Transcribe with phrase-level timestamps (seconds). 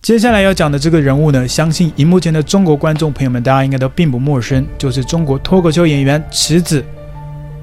[0.00, 6.82] 接下来要讲的这个人物呢，相信荧幕前的中国观众朋友们，大家应该都并不陌生，就是中国脱口秀演员池子。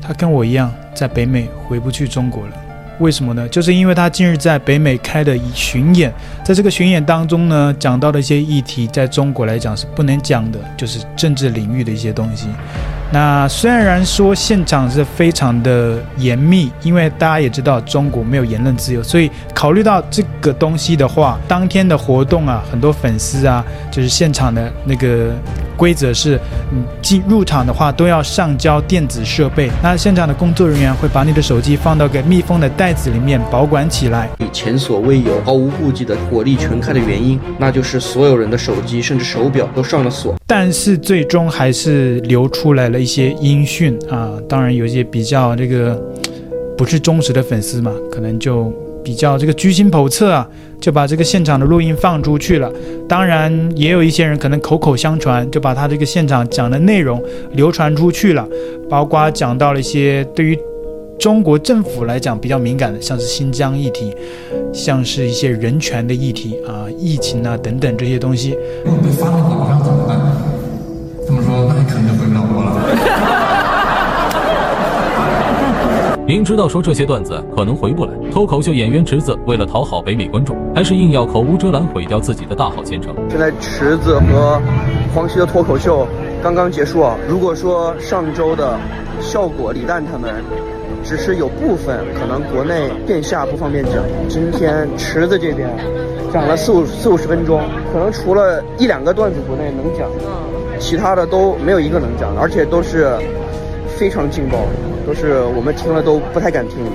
[0.02, 2.54] 他跟我一样，在北美回不去中国了。
[3.00, 3.48] 为什么呢？
[3.48, 6.14] 就是因为他近日在北美开的巡演，
[6.44, 12.48] 在这个巡演当中呢，讲到的一些议题，在中国来讲是不能讲的，就是政治领域的一些东西。
[13.12, 25.30] 那虽然说现场是非常的严密，因为大家也知道中国没有言论自由，所以考虑到这个东西的话，当天的活动啊，很多粉丝啊，就是现场的那个
[25.78, 26.40] 规则是，
[26.72, 29.70] 你进入场的话都要上交电子设备。
[29.84, 34.28] 那现场的工作人员会把你的手机放到个密封的袋子里面保管起来。
[34.52, 40.36] 前所未有、毫无顾忌的火力全开的原因，那就是所有人的手机甚至手表都上了锁。
[40.48, 42.95] 但是最终还是流出来了。
[43.00, 46.02] 一些音讯啊，当然有一些比较这个
[46.78, 48.72] 不是忠实的粉丝嘛，可能就
[49.04, 50.50] 比较这个居心叵测啊，
[50.82, 52.72] 就把这个现场的录音放出去了。
[53.08, 57.22] 当然也有一些人可能口口相传，就把他这个现场讲的内容
[57.54, 58.48] 流传出去了，
[58.90, 60.58] 包括讲到了一些对于
[61.18, 64.14] 中国政府来讲比较敏感的，像是新疆议题，
[64.74, 68.58] 像是一些人权的议题啊、疫情啊等等这些东西。
[68.84, 70.20] 那被发到网上怎么办
[76.28, 83.14] 明知道说这些段子可能回不来，脱口秀演员池子为了讨好北美观众，还是硬要口无遮拦毁掉自己的大好前程。
[83.30, 84.60] 现在池子和
[85.14, 86.08] 黄西的脱口秀
[86.42, 87.16] 刚刚结束啊。
[87.30, 88.76] 如果说上周的
[89.22, 90.34] 效果李诞他们
[91.04, 93.94] 只是有部分可能国内线下不方便讲，
[94.28, 95.70] 今天池子这边
[96.34, 97.62] 讲了四五四五十分钟，
[97.94, 100.10] 可能除了一两个段子国内能讲。
[100.80, 103.16] 其他的都没有一个能讲的，而且都是
[103.96, 104.58] 非常劲爆，
[105.06, 106.92] 都是我们听了都不太敢听的。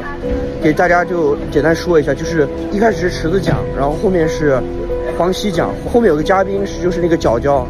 [0.62, 4.60] 给大家就简单说一下，就是一开始是池子讲，然后后面是
[5.16, 7.66] 黄西讲，后面有个嘉宾是就是那个角角，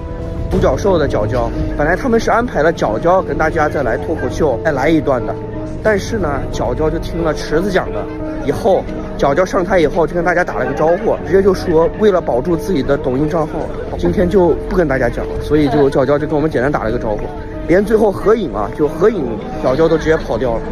[0.51, 1.51] 独角兽的角角。
[1.77, 5.35] 本来他们是安排了角角跟大家再来脱口秀再来一段的，
[5.83, 8.05] 但是呢，角角就听了池子讲的
[8.47, 8.85] 以后。
[9.19, 13.53] 角角上台以后就跟大家打了个招呼，直接就说为了保住自己的抖音账号，
[13.99, 17.21] 今天就不跟大家讲了，所以就角角就跟我们简单打了个招呼，
[17.69, 19.23] 连最后合影啊，就合影，
[19.63, 20.63] 角角都直接跑掉了，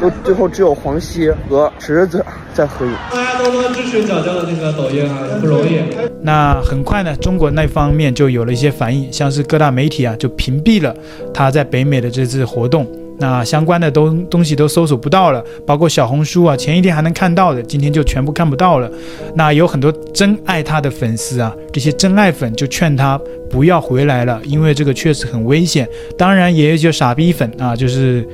[0.00, 2.24] 都最后只有黄西和侄子
[2.54, 2.92] 在合影。
[3.12, 5.82] 大家多多支持角角的那个抖音啊，不容易。
[6.22, 10.94] 那很快呢，中国那方面就有了一些反应，像是各大媒体啊就屏蔽了
[11.34, 12.86] 他在北美的这次活动。
[13.20, 18.88] 那相关的东东西都搜索不到了，包括小红书啊，前一天还能看到的，今天就全部看不到了。
[19.34, 23.20] 那有很多真爱他的粉丝啊，这些真爱粉就劝他
[23.50, 25.88] 不要回来了，因为这个确实很危险。
[26.16, 28.24] 当然也有一些傻逼粉啊，就是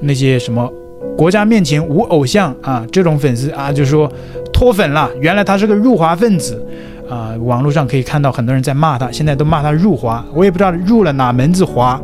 [0.00, 0.68] 那些什么
[1.16, 4.10] 国家面前无偶像啊这种粉丝啊，就说
[4.52, 6.60] 脱粉了，原来他是个入华分子
[7.08, 7.32] 啊。
[7.44, 12.02] 网络上可以看到很多人在骂他，现在都骂他入华，我也不知道入了哪门子华。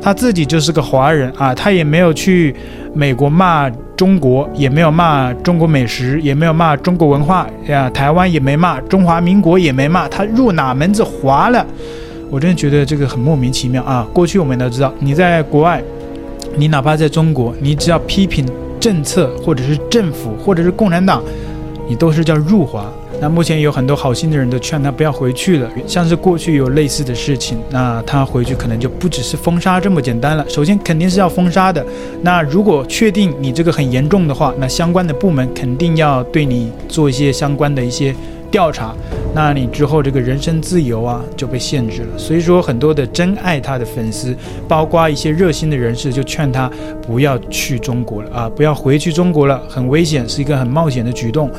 [0.00, 2.54] 他自己就是个华人啊，他也没有去
[2.94, 11.66] 美国骂中国，也没有骂中国美食，也没有骂中国文化呀，台湾也没骂，中华民国也没骂，他入哪门子华了？
[12.30, 14.06] 我真的觉得这个很莫名其妙啊！
[14.12, 15.82] 过去我们都知道，你在国外，
[16.56, 18.46] 你哪怕在中国，你只要批评
[18.78, 21.22] 政策或者是政府或者是共产党，
[21.88, 22.84] 你都是叫入华。
[23.20, 30.48] 那目前有很多好心的人都劝他不要回去了，像是过去有类似的事情，那他回去可能就不只是封杀这么简单了。
[30.48, 31.84] 首先肯定是要封杀的，
[32.22, 38.14] 那如果确定你这个很严重的话，那相关的部门肯定要对你做一些相关的一些
[38.52, 38.94] 调查，
[39.34, 42.16] 那你之后这个人身自由啊就被限制了。
[42.16, 44.34] 所以说很多的真爱他的粉丝，
[44.68, 46.70] 包括一些热心的人士，就劝他
[47.06, 51.50] 不要去中国了啊，不要回去中国了，很危险，是一个很冒险的举动。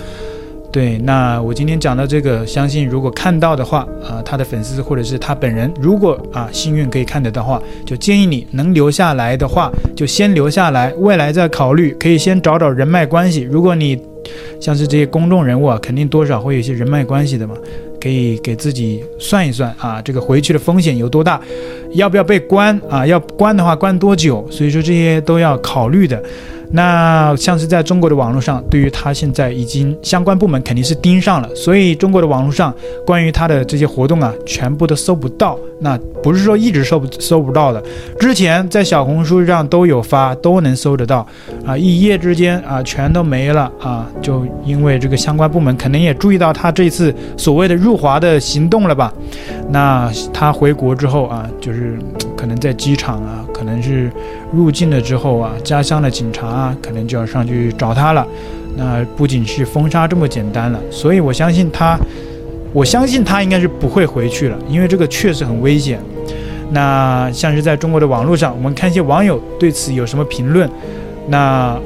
[0.71, 13.41] 对，那我今天讲到这个，相信如果看到的话，啊、他的粉丝或者是他本人，如果啊幸运可以看得到的话，就建议你能留下来的话，就先留下来，未来再考虑，可以先找找人脉关系。
[13.41, 13.99] 如果你
[14.61, 17.55] 像是这些公众人物啊，肯定多少会有一些人脉关系的嘛，
[17.99, 21.41] 可以给自己算一算啊，这个回去的风险有多大，
[21.93, 23.05] 要不要被关啊？
[23.05, 24.45] 要关的话，关多久？
[24.49, 26.21] 所以说这些都要考虑的。
[26.71, 32.71] 那像是在中国的网络上，对于他现在已经相关部门肯定是盯上了，所以中国的网络上
[33.07, 35.57] 关于他的这些活动啊，全部都搜不到。
[35.81, 37.81] 那不是说一直搜不搜不到的，
[38.19, 41.25] 之前在小红书上都有发，都能搜得到
[41.65, 49.11] 啊，一夜之间啊全都没了啊，就因为这个相关部门可能也注意到他这次所谓的入华的行动了吧？
[49.71, 51.97] 那他回国之后啊，就是是
[52.37, 54.11] 可能在机场啊，可能是
[54.51, 56.49] 入境了之后啊，家乡的警察。
[56.49, 58.25] 啊，可能就要上去找他了。
[58.75, 61.97] 那不仅是封杀这么简单了，所以我相信他
[62.73, 65.99] 我相信他应该是不会回去了，因为这个确实很危险。
[66.71, 70.69] 那像是在中国的网络上，我们看一些网友对此有什么评论，
[71.27, 71.79] 那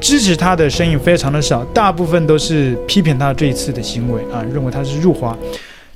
[0.00, 5.36] 支持他的声音非常的少，大部分都是批评他这一次的行为啊，认为他是入华。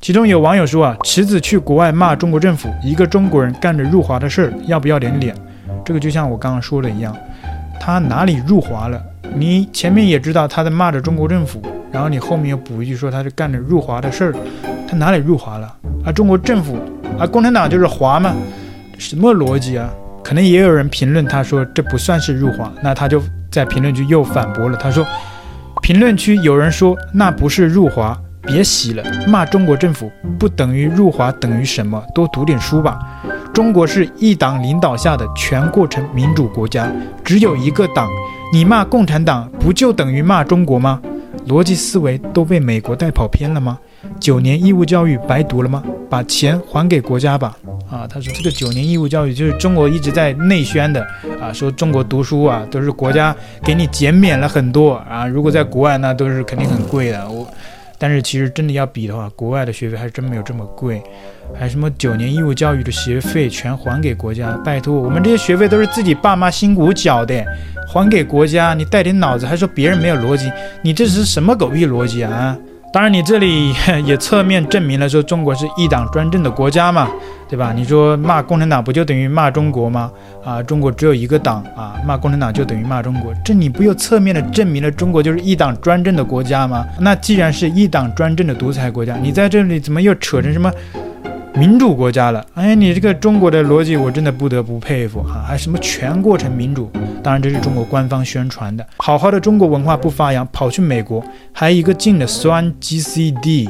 [0.00, 5.34] 其中有网友说啊，池子去国外骂中国政府，一个中国人干着入华的事儿，要不要点脸？
[5.84, 7.14] 这个就像我刚刚说的一样，
[7.80, 9.02] 他哪里入华了？
[9.34, 11.60] 你前面也知道他在骂着中国政府，
[11.90, 14.34] 然后你后面又补一句说他是干着入华的事儿，
[14.86, 15.74] 他哪里入华了？
[16.04, 16.78] 啊，中国政府
[17.18, 18.34] 啊，共产党就是华吗？
[18.98, 19.90] 什么逻辑啊？
[20.22, 23.20] 可能也有人评论他说这不算是入华，那他就
[23.50, 25.04] 在评论区又反驳了，他说，
[25.82, 28.16] 评论区有人说那不是入华。
[28.43, 32.02] 别洗了，骂中国政府不等于入华，等于什么？
[32.14, 32.99] 多读点书吧。
[33.52, 36.90] 中国是一党领导下的全过程民主国家，
[37.25, 38.08] 只有一个党。
[38.52, 41.00] 你骂共产党，不就等于骂中国吗？
[41.46, 43.79] 逻辑思维都被美国带跑偏了吗？
[44.20, 45.82] 九年义务教育白读了吗？
[46.08, 47.56] 把钱还给国家吧。
[47.90, 51.02] 啊，他说这个九年义务教育就是中国一直在内宣的
[51.40, 57.26] 啊，说中国读书啊都是国家给你减免了很多啊，如果在国外那都是肯定很贵的。
[57.98, 61.02] 但是其实真的要比的话，国外的学费还真没有这么贵，
[61.58, 64.52] 还什么九年义务教育的学费全还给国家？
[64.64, 67.44] 拜托，我们这些学费都是自己爸妈辛苦缴的，
[67.88, 68.72] 还给国家？
[68.72, 70.50] 你带点脑子，还说别人没有逻辑？
[70.80, 72.56] 你这是什么狗屁逻辑啊？
[72.90, 73.75] 当然，你这里
[74.05, 77.08] 也侧面证明了说中国是一党专政的国家嘛，
[77.46, 77.73] 对吧？
[77.76, 80.11] 你说骂共产党不就等于骂中国吗？
[80.43, 86.87] 啊，中国只有一个党啊，骂共产党就等于骂中国，这你不又侧面的证明了中国就是一党专政的国家吗？
[86.99, 90.73] 那既然是一党专政的独裁国家，你在这里怎么又扯成什么？
[91.58, 96.88] 民主国家了，哎，你这个中国的逻辑我真的不得不佩服哈，还什么全过程民主？
[97.20, 98.87] 当然这是中国官方宣传的。
[98.99, 101.20] 好好的中国文化不发扬，跑去美国，
[101.52, 103.69] 还一个劲的酸 GCD，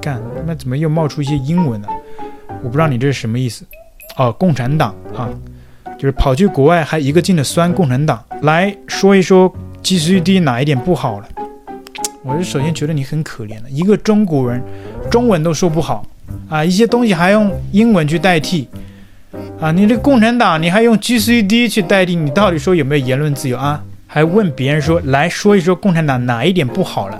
[0.00, 1.88] 干，那怎么又冒出一些英文呢？
[2.62, 3.66] 我不知道你这是什么意思。
[4.16, 5.28] 哦，共产党啊，
[5.98, 8.24] 就是跑去国外还一个劲的酸共产党。
[8.40, 11.28] 来说一说 GCD 哪一点不好了？
[12.22, 14.62] 我是首先觉得你很可怜的，一个中国人，
[15.10, 16.02] 中文都说不好。
[16.48, 18.68] 啊，一些东西还用英文去代替，
[19.60, 23.82] 啊，你这共产党你还用 GCD 去代替，你到底说有没有言论自由啊？
[24.06, 27.18] 还问别人说，来说一说共产党哪一点不好了？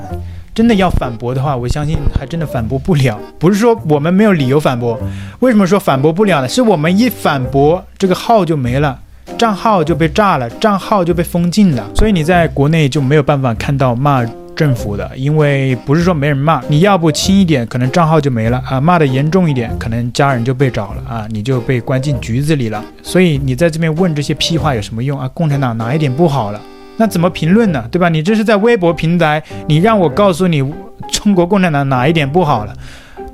[0.54, 3.18] 真的要反驳的话，我相信还真的反驳不了。
[3.40, 4.96] 不是说我们没有理由反驳，
[5.40, 6.48] 为什么说反驳不了呢？
[6.48, 8.96] 是我们一反驳，这个号就没了，
[9.36, 14.24] 账号就被炸了，账号就被封禁了，所以你在国内就没有办法看到骂。
[14.54, 22.84] 政府的，因为不是说没人骂，你要不轻一点，可能账号就没了啊；骂得严重一点，可能家人就被找了啊，你就被关进局子里了。
[23.02, 25.28] 所以你在这边问这些屁话有什么用啊？
[25.34, 26.60] 共产党哪一点不好了？
[26.96, 27.84] 那怎么评论呢？
[27.90, 28.08] 对吧？
[28.08, 30.64] 你这是在微博平台，你让我告诉你
[31.10, 32.74] 中国共产党哪一点不好了？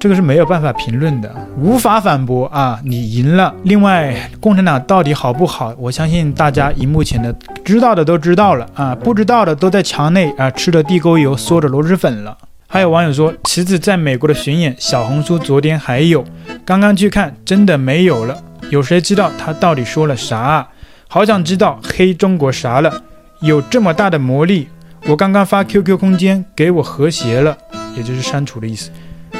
[0.00, 2.80] 这个是没有办法评论的，无法反驳啊！
[2.82, 3.54] 你赢了。
[3.64, 5.74] 另外，共产党到底好不好？
[5.76, 7.30] 我相信大家荧幕前的
[7.62, 12.34] 知道的都知道了啊，不知道的都在墙内啊吃着地沟油，嗦着螺蛳粉了。
[12.66, 16.24] 还有网友说，池子在美国的巡演，小红书昨天还有，
[16.64, 18.42] 刚刚去看，真的没有了。
[18.70, 20.66] 有谁知道他到底说了啥？
[21.08, 23.02] 好想知道黑中国啥了？
[23.42, 24.68] 有这么大的魔力？
[25.08, 27.54] 我刚刚发 QQ 空间给我和谐了，
[27.94, 28.90] 也就是删除的意思。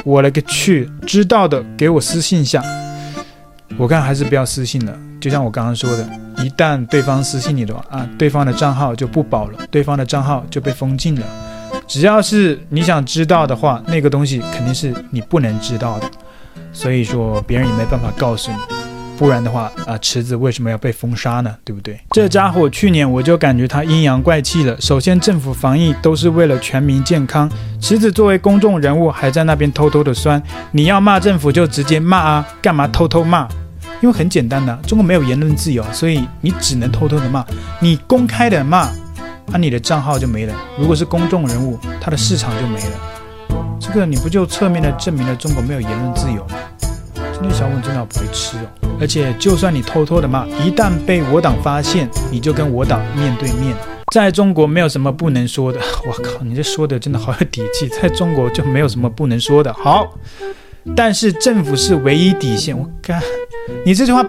[0.03, 0.89] 我勒个去！
[1.05, 2.63] 知道的给我私信一下，
[3.77, 4.97] 我看还是不要私信了。
[5.19, 6.09] 就像我刚刚说的，
[6.43, 11.25] 一旦对方私信你的话啊，对方的账号就不保了，对方的账号就被封禁了。
[11.87, 16.09] 只要是你想知道的话，那个东西肯定是你不能知道的，
[16.73, 18.57] 所以说别人也没办法告诉你。
[19.21, 21.55] 不然的话啊，池子为什么要被封杀呢？
[21.63, 21.99] 对不对？
[22.09, 24.75] 这家伙去年我就感觉他阴阳怪气了。
[24.81, 27.47] 首先，政府防疫都是为了全民健康，
[27.79, 30.41] 池子作为公众人物还在那边偷偷的酸。
[30.71, 33.47] 你要骂政府就直接骂啊，干嘛偷偷骂？
[34.01, 37.45] 因为很简单的，中国没有言论自由，所以你只能偷偷的骂。
[37.79, 38.89] 你公开的骂，
[39.51, 40.55] 那、你的账号就没了。
[40.79, 43.69] 如果是公众人物，他的市场就没了。
[43.79, 46.55] 这个你不就侧面的证明了中国没有言论自由吗？
[47.33, 48.80] 今天小文真的不会吃哦。
[49.01, 53.75] 而且，就算你偷偷的骂，一旦被我党发现，你就跟我党面对面。
[54.13, 55.79] 在中国没有什么不能说的。
[56.05, 57.87] 我靠，你这说的真的好有底气。
[57.87, 59.73] 在中国就没有什么不能说的。
[59.73, 60.13] 好，
[60.95, 62.77] 但是政府是唯一底线。
[62.77, 63.19] 我干，
[63.83, 64.23] 你这句话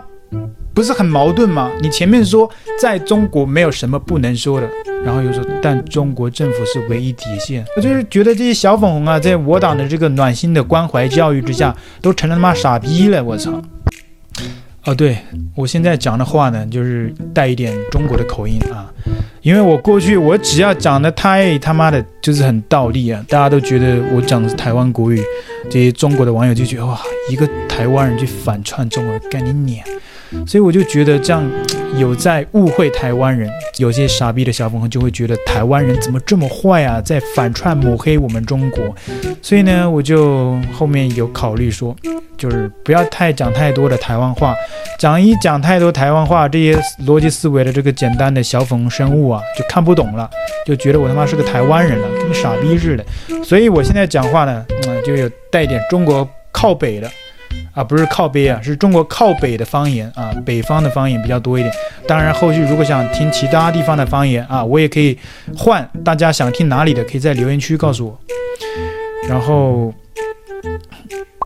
[0.72, 1.70] 不是很矛盾吗？
[1.82, 2.50] 你前面说
[2.80, 4.66] 在中国没有什么不能说的，
[5.04, 7.62] 然后又说但中国政府是唯一底线。
[7.76, 13.22] 我就是觉得这些小粉红啊，在我党的这个暖心的关怀教育之下，都成了他妈傻逼了。
[13.22, 13.60] 我操！
[14.84, 15.16] 哦，对，
[15.54, 18.90] 我现在讲的话呢，就是带一点中国的口音啊，
[19.40, 25.22] 因为我过去我只要讲的太他妈的，就是很倒立啊，大家都觉得我讲的是台湾国语，
[25.70, 29.86] 这些中国的网友就觉得哇，一个台湾人去反串中国，干你娘！
[30.48, 31.48] 所以我就觉得这样
[31.98, 38.94] 有在误会台湾人，有些傻逼的小粉红就会觉得台湾人怎么这么坏啊，在反串抹黑我们中国。
[39.42, 41.94] 所以呢，我就后面有考虑说，
[42.36, 44.54] 就是不要太讲太多的台湾话，
[44.98, 50.28] 讲一讲太多台湾话，这些逻辑思维的这个简单的小粉红生物啊，就看不懂了，
[50.66, 53.04] 就觉得我他妈是个台湾人了，跟傻逼似的。
[53.44, 57.10] 所以我现在讲话呢，嗯，就有带点中国靠北的。
[57.74, 61.74] 啊，不是靠北啊，是中国靠北的方言啊，北方的方言比较多一点。
[62.06, 65.16] 当然，后续如果想听其他地方的方言啊，我也可以
[65.56, 65.88] 换。
[66.04, 68.18] 大家想听哪里的，可以在留言区告诉我。
[69.28, 69.94] 然后，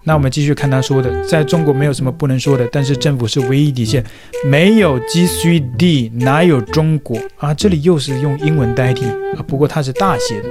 [0.04, 4.04] 那我们继续看他说的，在中国没有什么不能说的，但是政府是唯一底线，
[4.46, 7.54] 没有 GCD 哪有中国啊？
[7.54, 9.04] 这里又是用英文代替
[9.36, 10.48] 啊，不过它是大写的。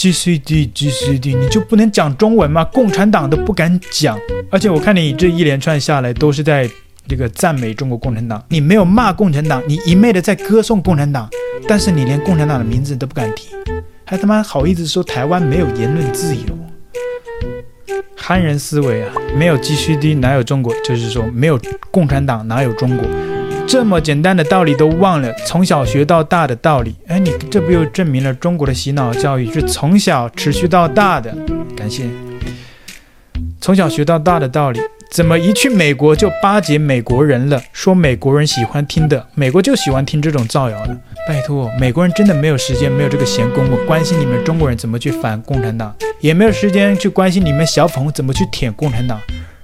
[0.00, 2.64] G C D G C D，你就不能讲中文吗？
[2.72, 4.18] 共产党都不敢讲，
[4.50, 6.66] 而且我看你这一连串下来都是在
[7.06, 11.28] 这个赞美中国共产党，你没有骂共产党，你一昧的在歌颂共产党，
[11.68, 13.50] 但是你连共产党的名字都不敢提，
[14.06, 16.42] 还他妈好意思说台湾没有言论自由？
[18.16, 20.74] 憨人思维啊，没有 G C D 哪有中国？
[20.82, 23.06] 就是说没有共产党哪有中国？
[23.70, 31.32] 这么简单的道理都忘了，从小学到大的道理，哎，你这不又证明了中国的洗脑教育是从小持续到大的？
[31.76, 32.02] 感谢。
[33.60, 34.80] 从小学到大的道理，
[35.12, 37.62] 怎么一去美国就巴结美国人了？
[37.72, 41.00] 说美国人喜欢听的，美国就喜欢听这种造谣的。
[41.28, 49.20] 拜托，美国人真的没有时间，没有这个闲工夫关心你们中国人怎么去反共产党，也没有时间去关心你们小粉红怎么去舔共产党。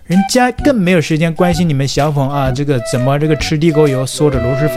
[0.06, 4.76] 人家更没有时间关心你们小粉啊，这个怎么这个吃地沟油嗦着螺蛳粉，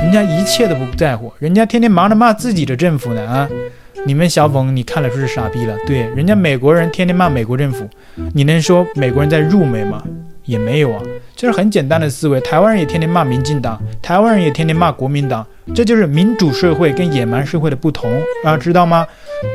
[0.00, 3.48] 人家一切都不在乎，人家天天忙着骂自己的政府呢啊！
[4.06, 7.88] 你们小粉你看了是傻逼了，对，人家美国人天天骂美国政府，
[8.32, 10.00] 你能说美国人在入美吗？
[10.44, 11.02] 也没有啊，
[11.34, 12.40] 这是很简单的思维。
[12.40, 15.44] 台湾人也天天骂民进党，台湾人也天天骂国民党，
[15.74, 18.10] 这就是民主社会跟野蛮社会的不同
[18.44, 19.04] 啊，知道吗？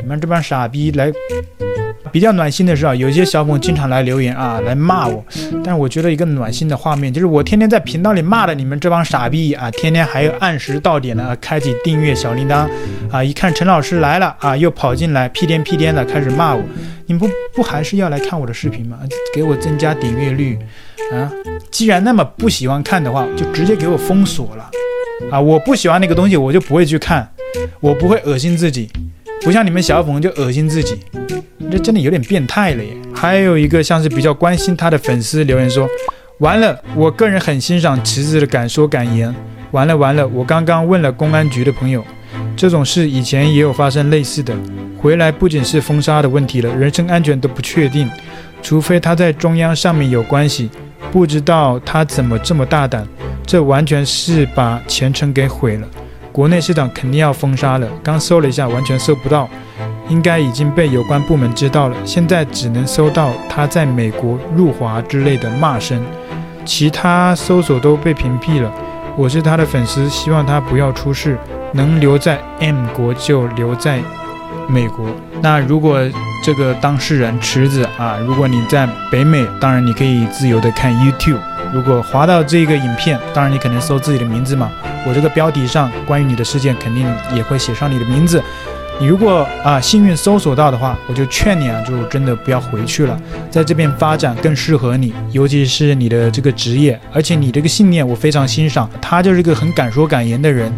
[0.02, 1.12] 你们这帮傻逼来。
[2.12, 5.24] 比较暖心的是啊，有些小粉经常来留言啊，来骂我。
[5.64, 12.68] 但是我觉得一个暖心的画面就是我天天在频道里骂的你们这帮傻逼啊，天天还有按时到点的开启订阅小铃铛
[13.10, 16.62] 啊，一看陈老师来了啊，又跑进来屁颠屁颠的开始骂我。
[17.06, 19.00] 你们不不还是要来看我的视频吗？
[19.34, 20.56] 给我增加点阅率
[21.12, 21.28] 啊！
[21.72, 24.70] 既然那么不喜欢看的话，就直接给我封锁了
[25.32, 25.40] 啊！
[25.40, 27.28] 我不喜欢那个东西，我就不会去看，
[27.80, 28.88] 我不会恶心自己。
[29.44, 30.98] 不像你们小粉就恶心自己，
[31.70, 32.96] 这真的有点变态了耶。
[33.14, 35.86] 还有一个像是比较关心他的粉丝留言说
[36.40, 39.32] ：“完了，我个人很欣赏池子的敢说敢言。
[39.72, 42.02] 完了完了，我刚刚问了公安局的朋友，
[42.56, 44.56] 这种事以前也有发生类似的，
[44.98, 48.08] 回来不仅是封杀的问题了，人身安全都不确定。
[48.62, 50.70] 除非他在中央上面有关系，
[51.12, 53.06] 不知道他怎么这么大胆，
[53.46, 55.86] 这完全是把前程给毁了。”
[56.34, 59.48] 国内市场肯定要封杀了，刚搜了一下，完全搜不到，
[60.08, 61.96] 应该已经被有关部门知道了。
[62.04, 66.02] 现在只能搜到他在美国入华之类的骂声，
[66.64, 68.68] 其他搜索都被屏蔽了。
[69.16, 71.38] 我是他的粉丝，希望他不要出事，
[71.72, 74.00] 能留在 M 国就留在
[74.66, 75.06] 美国。
[75.40, 76.00] 那如果
[76.42, 81.38] 这个当事人池子啊，如果你在北美，当然你可以自由的看 YouTube。
[81.74, 84.70] 如果滑到这个影片，当然你可能搜自己的名字嘛。
[85.04, 87.04] 我这个标题上关于你的事件肯定
[87.34, 88.40] 也会写上你的名字。
[89.00, 98.88] 你如果啊幸运搜索到的话，我就劝你啊，就真的不要回去了，在这边发展更适合你，尤其是你的这个职业，而且你这个信念我非常欣赏。
[99.02, 100.72] 他就是一个很敢说敢言的人，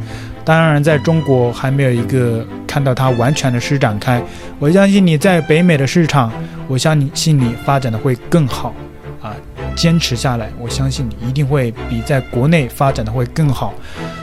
[0.46, 4.22] 当然在中国还没有一个看到他完全的施展开。
[4.58, 6.32] 我相信你在北美的市场，
[6.66, 8.74] 我相信你发展的会更好。
[9.76, 13.72] 坚持下来，我相信你一定会比在国内发展的会更好，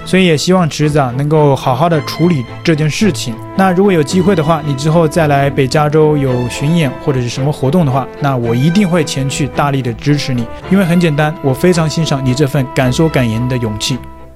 [0.04, 3.34] 所以也希望池子啊能够好好的处理这件事情。
[3.56, 13.98] 那如果有机会的话，你之后再来北加州有巡演或者是什么活动的话，那我一定会前去大力的支持你，因为很简单，我非常欣赏你这份敢说敢言的勇气。